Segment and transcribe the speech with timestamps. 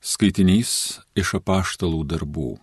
[0.00, 2.54] Skaitinys iš apaštalų darbų.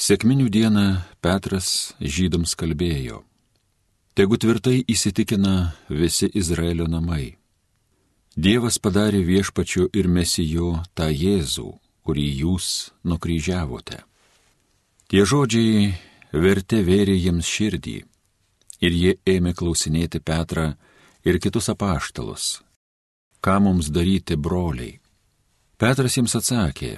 [0.00, 0.84] Sėkminių dieną
[1.20, 3.20] Petras žydams kalbėjo.
[4.16, 7.36] Tegu tvirtai įsitikina visi Izraelio namai.
[8.32, 11.68] Dievas padarė viešpačiu ir mesijo tą Jėzų,
[12.00, 12.72] kurį jūs
[13.04, 14.00] nukryžiavote.
[15.12, 15.92] Tie žodžiai
[16.32, 17.98] vertė vėrė jiems širdį
[18.80, 20.70] ir jie ėmė klausinėti Petrą
[21.28, 22.62] ir kitus apaštalus.
[23.44, 24.96] Ką mums daryti, broliai?
[25.76, 26.94] Petras jiems atsakė,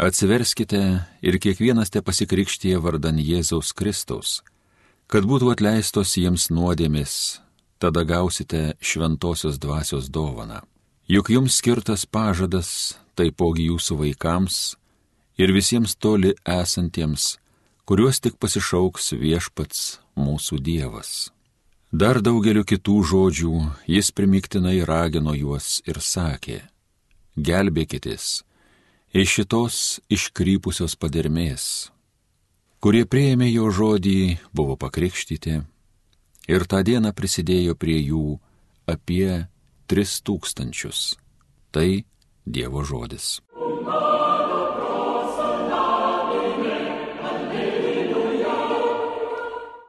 [0.00, 0.78] atsiverskite
[1.20, 4.38] ir kiekvienas te pasikrikštyje vardan Jėzaus Kristaus,
[5.12, 7.42] kad būtų atleistos jiems nuodėmis,
[7.76, 10.62] tada gausite šventosios dvasios dovaną.
[11.04, 14.58] Juk jums skirtas pažadas taipogi jūsų vaikams
[15.36, 17.34] ir visiems toli esantiems,
[17.84, 21.28] kuriuos tik pasišauks viešpats mūsų Dievas.
[21.92, 26.62] Dar daugeliu kitų žodžių jis primiktinai ragino juos ir sakė,
[27.36, 28.44] gelbėkitės
[29.14, 29.76] iš šitos
[30.10, 31.90] iškrypusios padermės.
[32.82, 35.60] Kurie prieėmė jo žodį, buvo pakrikštyti
[36.50, 38.38] ir tą dieną prisidėjo prie jų
[38.90, 39.46] apie
[39.88, 41.14] tris tūkstančius.
[41.72, 42.04] Tai
[42.44, 43.40] Dievo žodis.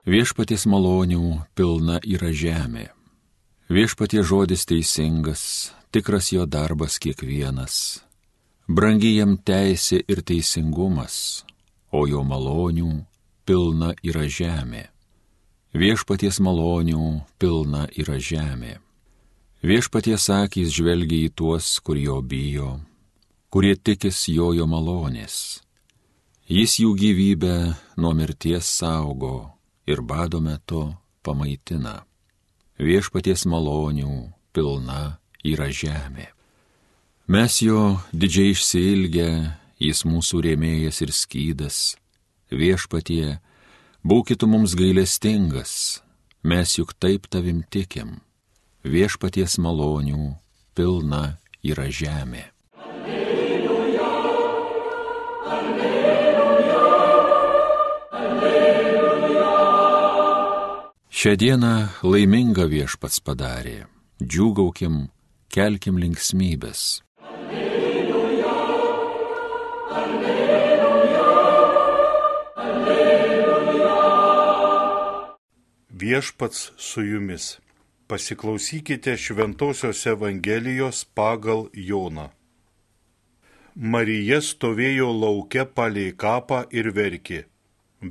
[0.06, 2.86] Viešpaties malonių pilna yra žemė.
[3.68, 7.76] Viešpatie žodis teisingas, tikras jo darbas kiekvienas.
[8.68, 11.46] Brangi jam teisė ir teisingumas,
[11.96, 12.90] o jo malonių
[13.48, 14.90] pilna yra žemė.
[15.72, 17.06] Viešpaties malonių
[17.40, 18.76] pilna yra žemė.
[19.64, 22.76] Viešpaties akys žvelgia į tuos, kur jo bijo,
[23.48, 25.62] kurie tikis jojo malonės.
[26.52, 27.58] Jis jų gyvybę
[27.98, 29.36] nuo mirties saugo
[29.88, 30.90] ir bado metu
[31.24, 32.02] pamaitina.
[32.84, 35.16] Viešpaties malonių pilna
[35.46, 36.32] yra žemė.
[37.30, 39.30] Mes jo didžiai išsilgę,
[39.82, 41.80] jis mūsų rėmėjas ir skydas.
[42.54, 43.40] Viešpatie,
[44.06, 46.02] būkitų mums gailestingas,
[46.46, 48.20] mes juk taip tavim tikim.
[48.86, 50.36] Viešpaties malonių
[50.78, 52.52] pilna yra žemė.
[61.16, 61.74] Šią dieną
[62.06, 63.88] laimingą viešpats padarė.
[64.22, 65.08] Džiūgaukim,
[65.56, 66.82] kelkim linksmybės.
[67.24, 68.56] Alleluja,
[70.00, 71.28] alleluja,
[72.68, 74.02] alleluja.
[76.04, 77.46] Viešpats su jumis.
[78.06, 82.28] Pasiklausykite Šventojios Evangelijos pagal Joną.
[83.76, 87.46] Marija stovėjo laukia palei kapą ir verkė.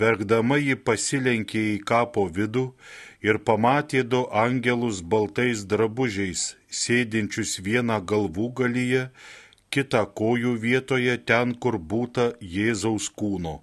[0.00, 2.64] Verkdama ji pasilenkė į kapo vidų
[3.28, 6.42] ir pamatė du angelus baltais drabužiais,
[6.80, 9.04] sėdinčius vieną galvų galyje,
[9.70, 13.60] kitą kojų vietoje ten, kur būta Jėzaus kūno.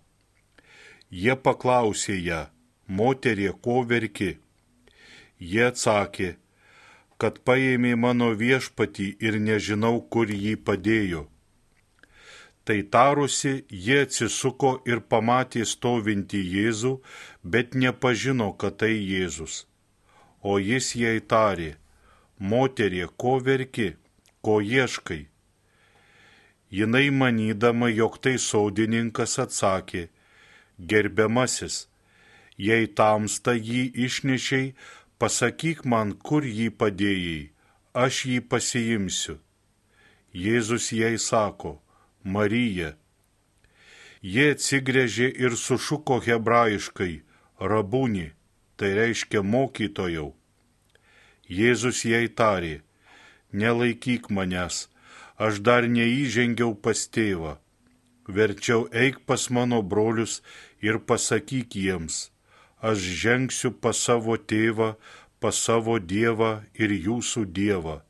[1.23, 2.41] Jie paklausė ją,
[2.87, 4.37] moterie, ko verki?
[5.51, 6.35] Jie atsakė,
[7.19, 11.25] kad paėmė mano viešpatį ir nežinau, kur jį padėjo.
[12.63, 16.93] Tai tarusi, jie atsisuko ir pamatė stovintį Jėzų,
[17.41, 19.65] bet nepažino, kad tai Jėzus.
[20.41, 21.73] O jis jai tarė,
[22.37, 23.95] moterie, ko verki,
[24.45, 25.25] ko ieškai?
[26.71, 30.07] Jinai manydama, jog tai saudininkas atsakė,
[30.77, 31.87] gerbiamasis,
[32.57, 34.73] jei tamsta jį išnešiai,
[35.17, 37.51] pasakyk man, kur jį padėjai,
[37.93, 39.41] aš jį pasiimsiu.
[40.31, 41.80] Jėzus jai sako,
[42.23, 42.93] Marija.
[44.21, 47.23] Jie atsigrėžė ir sušuko hebrajiškai
[47.57, 48.27] rabūni,
[48.77, 50.27] tai reiškia mokytojau.
[51.49, 52.83] Jėzus jai tarė,
[53.51, 54.87] nelaikyk manęs,
[55.37, 57.57] aš dar neįžengiau pas tėvą.
[58.29, 60.43] Verčiau eik pas mano brolius
[60.79, 62.29] ir pasakyk jiems,
[62.79, 64.93] aš žengsiu pas savo tėvą,
[65.41, 68.01] pas savo dievą ir jūsų dievą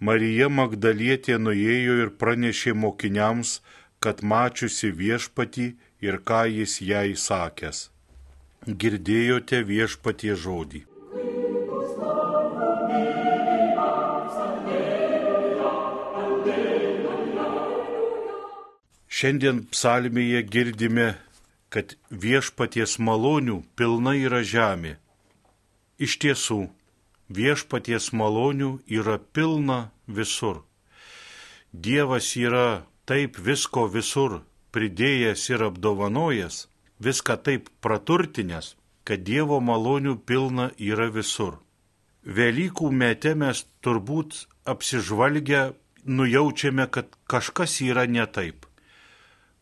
[0.00, 3.60] Marija Magdalietė nuėjo ir pranešė mokiniams,
[4.00, 5.68] kad mačiusi viešpatį
[6.02, 7.90] ir ką jis jai sakęs.
[8.66, 10.82] Girdėjote viešpatie žodį.
[19.14, 21.12] Šiandien psalmėje girdime,
[21.70, 24.96] kad viešpaties malonių pilna yra žemė.
[26.02, 26.64] Iš tiesų,
[27.28, 30.62] viešpaties malonių yra pilna visur.
[31.72, 34.42] Dievas yra taip visko visur
[34.74, 36.66] pridėjęs ir apdovanojęs,
[37.00, 38.74] viską taip praturtinęs,
[39.04, 41.60] kad Dievo malonių pilna yra visur.
[42.24, 45.74] Velykų mete mes turbūt apsižvalgę
[46.04, 48.66] nujaučiame, kad kažkas yra ne taip.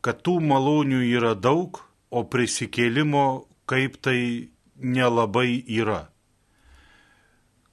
[0.02, 6.11] Kad tų malonių yra daug, o prisikėlimo kaip tai nelabai yra.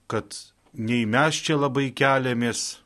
[0.10, 0.34] Kad
[0.74, 2.80] nei mes čia labai keliamės,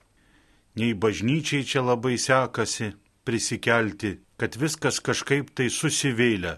[0.76, 2.92] nei bažnyčiai čia labai sekasi
[3.24, 6.58] prisikelti, kad viskas kažkaip tai susivėlė.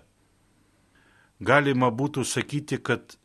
[1.45, 3.17] Galima būtų sakyti, kad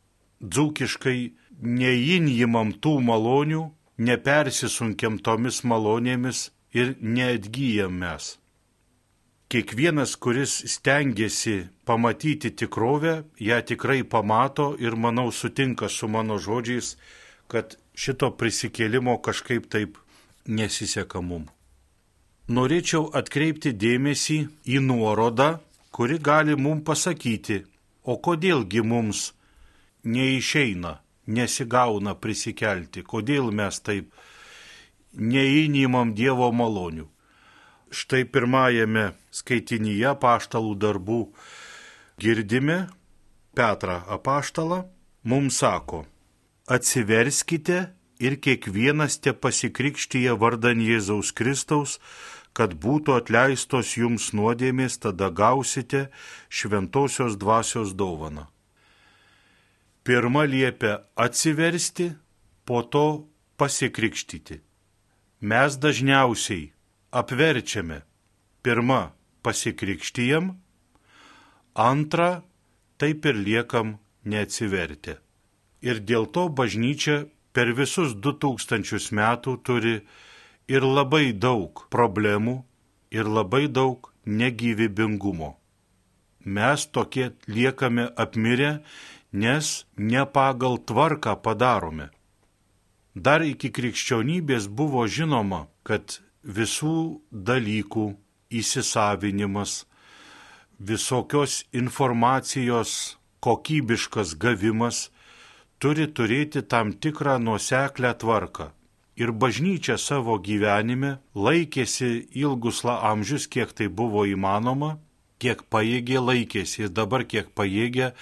[0.43, 1.19] dzūkiškai
[1.63, 3.63] neįnjimam tų malonių,
[4.01, 8.37] nepersisunkiam tomis malonėmis ir neatgyjam mes.
[9.51, 16.95] Kiekvienas, kuris stengiasi pamatyti tikrovę, ją tikrai pamato ir manau sutinka su mano žodžiais,
[17.51, 19.99] kad šito prisikėlimo kažkaip taip
[20.47, 21.49] nesiseka mum.
[22.51, 24.39] Norėčiau atkreipti dėmesį
[24.75, 25.51] į nuorodą,
[25.95, 27.61] kuri gali mum pasakyti,
[28.03, 29.31] o kodėlgi mums
[30.03, 34.11] neišeina, nesigauna prisikelti, kodėl mes taip
[35.15, 37.07] neįnimam Dievo malonių.
[37.91, 41.21] Štai pirmajame skaitinyje paštalų darbų
[42.23, 42.87] girdime
[43.55, 44.85] Petrą apaštalą,
[45.27, 46.05] mums sako,
[46.71, 47.79] atsiverskite
[48.23, 51.99] ir kiekvienas te pasikrikštyje vardan Jėzaus Kristaus,
[52.55, 56.09] kad būtų atleistos jums nuodėmės, tada gausite
[56.49, 58.49] šventosios dvasios dovaną.
[60.07, 62.11] Pirma liepia atsiversti,
[62.65, 63.27] po to
[63.59, 64.61] pasikrikštyti.
[65.41, 66.71] Mes dažniausiai
[67.11, 68.03] apverčiame.
[68.63, 69.13] Pirma
[69.43, 70.53] pasikrikštijam,
[71.75, 72.43] antra
[73.01, 75.17] taip ir liekam neatsivertę.
[75.83, 79.97] Ir dėl to bažnyčia per visus du tūkstančius metų turi
[80.69, 82.61] ir labai daug problemų,
[83.11, 85.57] ir labai daug negyvybingumo.
[86.45, 88.81] Mes tokie liekame apmirę,
[89.33, 92.09] nes ne pagal tvarką padarome.
[93.15, 98.07] Dar iki krikščionybės buvo žinoma, kad visų dalykų
[98.51, 99.85] įsisavinimas,
[100.79, 105.11] visokios informacijos kokybiškas gavimas
[105.81, 108.69] turi turėti tam tikrą nuoseklę tvarką.
[109.21, 112.11] Ir bažnyčia savo gyvenime laikėsi
[112.43, 114.99] ilgus amžius, kiek tai buvo įmanoma,
[115.41, 118.13] kiek pajėgė laikėsi ir dabar kiek pajėgė,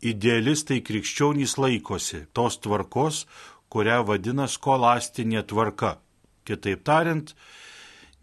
[0.00, 3.26] idealistai krikščionys laikosi tos tvarkos,
[3.72, 5.98] kurią vadina skolastinė tvarka.
[6.48, 7.32] Kitaip tariant,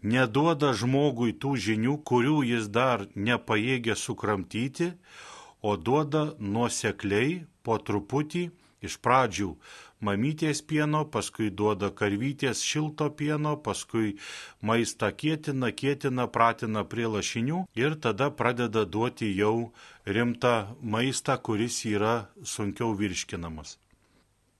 [0.02, 4.92] neduoda žmogui tų žinių, kurių jis dar nepajėgia sukramtyti,
[5.62, 9.50] o duoda nuosekliai po truputį Iš pradžių
[10.00, 14.14] mamytės pieno, paskui duoda karvytės šilto pieno, paskui
[14.64, 19.70] maistą kėtina, kėtina, pratina prie lašinių ir tada pradeda duoti jau
[20.06, 22.14] rimtą maistą, kuris yra
[22.54, 23.76] sunkiau virškinamas.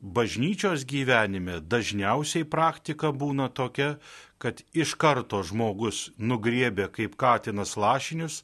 [0.00, 3.98] Bažnyčios gyvenime dažniausiai praktika būna tokia,
[4.40, 8.38] kad iš karto žmogus nugriebė kaip katinas lašinius,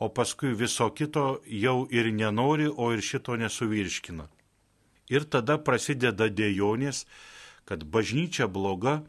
[0.00, 4.24] o paskui viso kito jau ir nenori, o ir šito nesuvirškina.
[5.14, 7.04] Ir tada prasideda dėjonės,
[7.68, 9.00] kad bažnyčia bloga,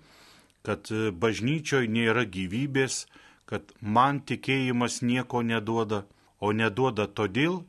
[0.66, 3.06] kad e, bažnyčioje nėra gyvybės,
[3.50, 6.04] kad man tikėjimas nieko neduoda,
[6.40, 7.64] o neduoda todėl,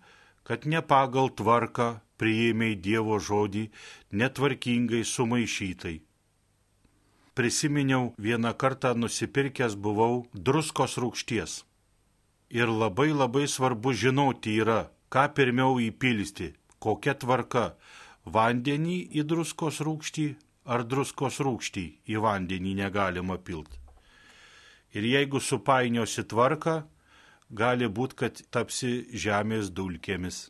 [0.47, 1.89] kad ne pagal tvarką
[2.21, 3.67] priėmėjai Dievo žodį,
[4.13, 5.97] netvarkingai sumaišytai.
[7.37, 11.59] Prisiminiau vieną kartą nusipirkęs buvau druskos rūkšties.
[12.49, 17.75] Ir labai labai svarbu žinoti yra, ką pirmiau įpilsti, kokia tvarka,
[18.27, 20.27] vandenį į druskos rūkštį
[20.67, 23.79] ar druskos rūkštį į vandenį negalima pilti.
[24.97, 26.77] Ir jeigu supainiosi tvarką,
[27.51, 30.47] gali būti, kad tapsi žemės dulkėmis.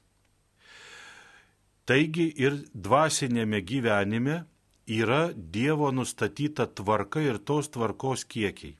[1.86, 4.40] Taigi ir dvasinėme gyvenime
[4.86, 8.74] yra Dievo nustatyta tvarka ir tos tvarkos kiekiai.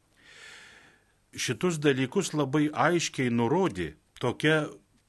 [1.36, 4.64] Šitus dalykus labai aiškiai nurodė tokia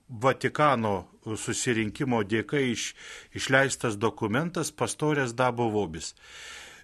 [0.07, 2.93] Vatikano susirinkimo dėka iš,
[3.35, 6.13] išleistas dokumentas pastorės Dabo Vobis.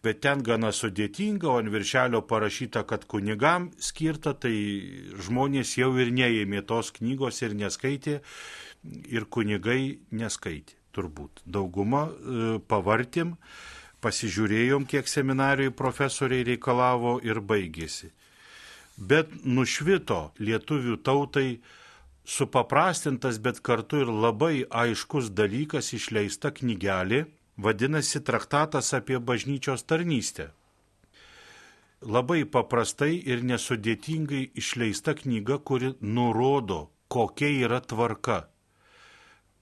[0.04, 4.52] Bet ten gana sudėtinga, o ant viršelio parašyta, kad kunigam skirta, tai
[5.24, 8.18] žmonės jau ir neėmė tos knygos ir neskaitė,
[9.08, 11.40] ir kunigai neskaitė, turbūt.
[11.48, 13.38] Dauguma e, pavartim,
[14.04, 18.12] pasižiūrėjom, kiek seminarijai profesoriai reikalavo ir baigėsi.
[19.00, 21.48] Bet nušvito lietuvių tautai
[22.26, 27.26] supaprastintas, bet kartu ir labai aiškus dalykas išleista knygelė,
[27.58, 30.52] vadinasi Traktatas apie bažnyčios tarnystę.
[32.04, 38.48] Labai paprastai ir nesudėtingai išleista knyga, kuri nurodo, kokia yra tvarka.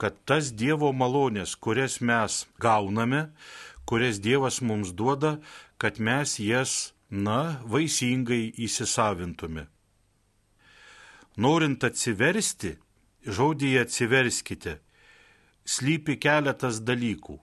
[0.01, 3.27] Kad tas Dievo malonės, kurias mes gauname,
[3.86, 5.38] kurias Dievas mums duoda,
[5.77, 9.68] kad mes jas na, vaisingai įsisavintume.
[11.38, 12.76] Norint atsiversti,
[13.24, 14.80] žodyje atsiverskite,
[15.64, 17.38] slypi keletas dalykų.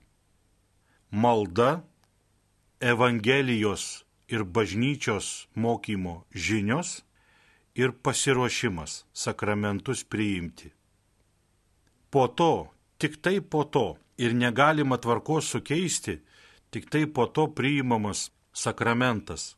[1.09, 1.81] Malda,
[2.79, 7.01] Evangelijos ir bažnyčios mokymo žinios
[7.75, 10.69] ir pasiruošimas sakramentus priimti.
[12.09, 16.19] Po to, tik tai po to ir negalima tvarkos sukeisti,
[16.69, 19.55] tik tai po to priimamas sakramentas.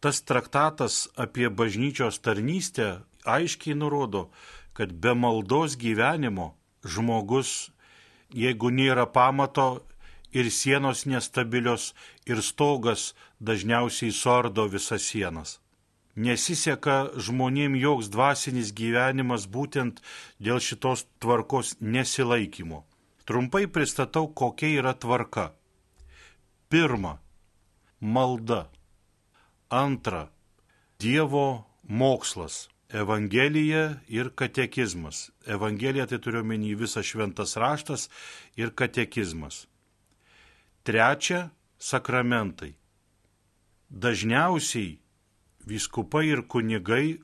[0.00, 4.28] Tas traktatas apie bažnyčios tarnystę aiškiai nurodo,
[4.72, 6.54] kad be maldos gyvenimo
[6.84, 7.70] žmogus,
[8.32, 9.68] jeigu nėra pamato
[10.32, 11.94] ir sienos nestabilios,
[12.26, 15.58] ir stogas dažniausiai sordo visas sienas.
[16.18, 20.00] Nesiseka žmonėm joks dvasinis gyvenimas būtent
[20.42, 22.82] dėl šitos tvarkos nesilaikymo.
[23.28, 25.52] Trumpai pristatau, kokia yra tvarka.
[26.68, 27.18] Pirma-
[28.14, 28.68] malda.
[29.70, 30.28] Antra-
[31.00, 32.68] Dievo mokslas.
[32.92, 35.30] Evangelija ir katekizmas.
[35.46, 38.08] Evangelija tai turiu menį visas šventas raštas
[38.56, 39.66] ir katekizmas.
[40.84, 41.50] Trečia-
[41.90, 42.74] sakramentai.
[43.90, 44.98] Dažniausiai
[45.66, 47.20] vyskupai ir kunigai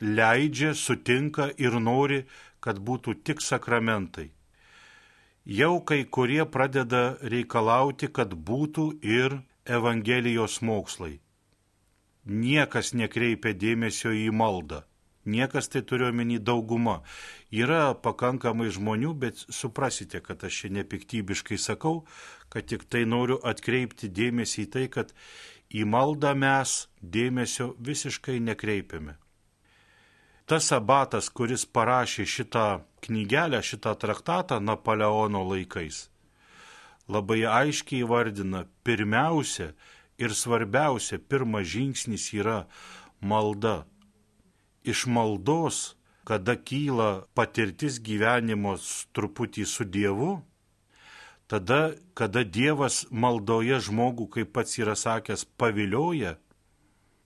[0.00, 2.24] leidžia, sutinka ir nori,
[2.60, 4.30] kad būtų tik sakramentai.
[5.44, 11.18] Jau kai kurie pradeda reikalauti, kad būtų ir Evangelijos mokslai.
[12.26, 14.84] Niekas nekreipia dėmesio į maldą.
[15.24, 17.02] Niekas tai turiu omeny dauguma.
[17.52, 22.04] Yra pakankamai žmonių, bet suprasite, kad aš čia nepiktybiškai sakau,
[22.48, 25.12] kad tik tai noriu atkreipti dėmesį į tai, kad
[25.68, 29.18] į maldą mes dėmesio visiškai nekreipiame.
[30.48, 32.68] Tas abatas, kuris parašė šitą
[33.04, 36.06] knygelę, šitą traktatą Napoleono laikais,
[37.04, 39.74] labai aiškiai vardina, pirmiausia
[40.16, 42.62] ir svarbiausia, pirmas žingsnis yra
[43.20, 43.82] malda
[44.84, 45.96] iš maldos,
[46.28, 48.76] kada kyla patirtis gyvenimo
[49.16, 50.42] truputį su Dievu,
[51.48, 56.36] tada, kada Dievas maldoje žmogų, kaip pats yra sakęs, pavilioja,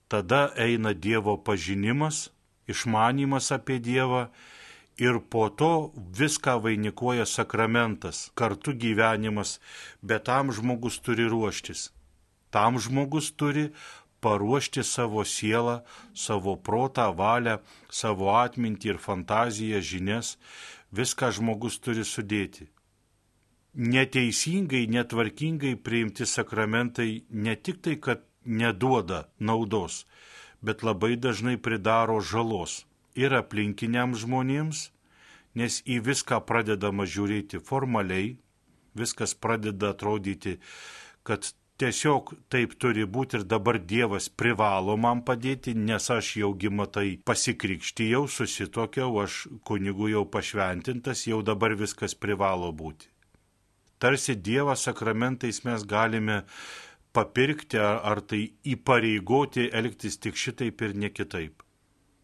[0.07, 2.29] tada eina Dievo pažinimas,
[2.67, 4.29] išmanimas apie Dievą
[4.97, 9.59] ir po to viską vainikuoja sakramentas, kartu gyvenimas,
[10.01, 11.89] bet tam žmogus turi ruoštis.
[12.53, 13.71] Tam žmogus turi
[14.23, 15.81] paruošti savo sielą,
[16.25, 17.57] savo protą, valią,
[17.89, 20.37] savo atmintį ir fantaziją, žinias,
[20.91, 22.69] viską žmogus turi sudėti.
[23.73, 30.03] Neteisingai, netvarkingai priimti sakramentai ne tik tai, kad neduoda naudos,
[30.61, 32.83] bet labai dažnai pridaro žalos
[33.15, 34.89] ir aplinkiniams žmonėms,
[35.57, 38.37] nes į viską pradedama žiūrėti formaliai,
[38.97, 40.59] viskas pradeda atrodyti,
[41.23, 41.53] kad
[41.83, 48.23] tiesiog taip turi būti ir dabar Dievas privalo man padėti, nes aš jaugi matai pasikrikštijau,
[48.31, 53.09] susitokiau, aš kunigų jau pašventintas, jau dabar viskas privalo būti.
[53.99, 56.43] Tarsi Dievą sakramentais mes galime
[57.15, 61.63] papirkti ar, ar tai įpareigoti elgtis tik šitaip ir ne kitaip.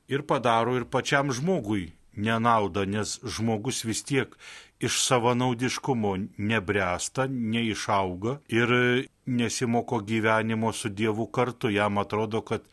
[0.09, 4.35] Ir padaro ir pačiam žmogui nenaudą, nes žmogus vis tiek
[4.79, 8.73] iš savanaudiškumo nebręsta, neišauga ir
[9.25, 11.69] nesimoko gyvenimo su Dievu kartu.
[11.69, 12.63] Jam atrodo, kad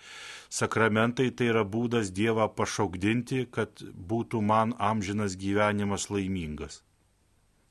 [0.49, 6.83] sakramentai tai yra būdas Dievą pašaukdinti, kad būtų man amžinas gyvenimas laimingas.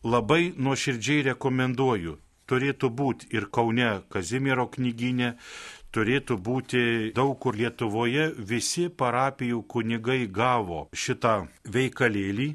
[0.03, 2.19] Labai nuoširdžiai rekomenduoju.
[2.45, 5.31] Turėtų būti ir Kaune Kazimiero knyginė,
[5.95, 6.85] turėtų būti
[7.15, 12.49] daug kur Lietuvoje, visi parapijų kunigai gavo šitą veikalėlį.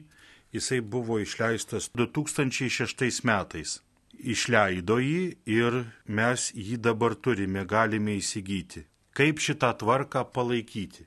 [0.52, 3.78] Jisai buvo išleistas 2006 metais
[4.20, 8.84] išleido jį ir mes jį dabar turime, galime įsigyti.
[9.16, 11.06] Kaip šitą tvarką palaikyti?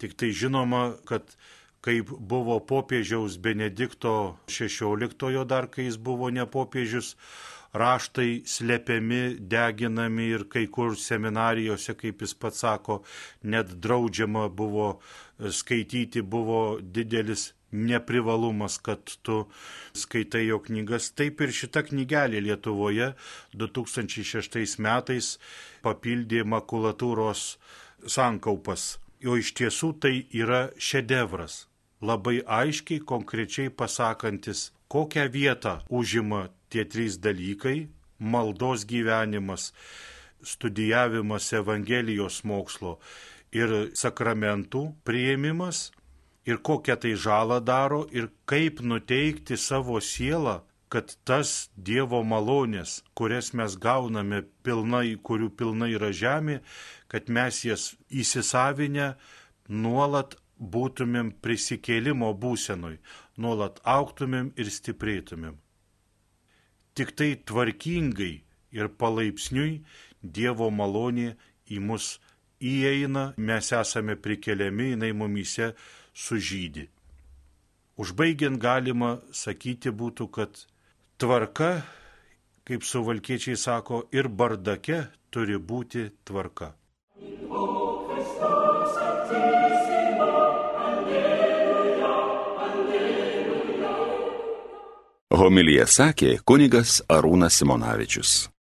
[0.00, 1.36] Tik tai žinoma, kad
[1.84, 7.14] kaip buvo popiežiaus Benedikto XVI dar, kai jis buvo ne popiežius,
[7.74, 13.02] raštai slepiami, deginami ir kai kur seminarijose, kaip jis pats sako,
[13.42, 14.88] net draudžiama buvo
[15.50, 19.44] skaityti, buvo didelis neprivalumas, kad tu
[19.92, 21.10] skaitai jo knygas.
[21.18, 23.12] Taip ir šita knygelė Lietuvoje
[23.58, 25.34] 2006 metais
[25.82, 27.56] papildė makulatūros
[28.06, 28.94] sankaupas.
[29.26, 31.64] O iš tiesų tai yra šedevras,
[32.04, 37.88] labai aiškiai, konkrečiai pasakantis, kokią vietą užima tie trys dalykai-
[38.32, 39.72] maldos gyvenimas,
[40.42, 42.98] studijavimas Evangelijos mokslo
[43.52, 45.90] ir sakramentų prieimimas
[46.46, 53.50] ir kokią tai žalą daro ir kaip nuteikti savo sielą, kad tas Dievo malonės, kurias
[53.52, 56.60] mes gauname pilnai, kurių pilnai yra žemė,
[57.08, 59.14] kad mes jas įsisavinę
[59.68, 62.98] nuolat būtumėm prisikėlimo būsenoj,
[63.36, 65.56] nuolat auktumėm ir stiprėtumėm.
[66.94, 68.34] Tik tai tvarkingai
[68.74, 69.82] ir palaipsniui
[70.24, 71.34] Dievo malonė
[71.68, 72.18] į mus
[72.64, 75.72] įeina, mes esame prikeliami, jinai mumyse
[76.14, 76.86] sužydį.
[78.00, 80.64] Užbaigiant galima sakyti būtų, kad
[81.20, 81.84] tvarka,
[82.64, 86.72] kaip suvalkiečiai sako, ir bardake turi būti tvarka.
[95.38, 98.48] Homilyje sakė kunigas Arūnas Simonavičius.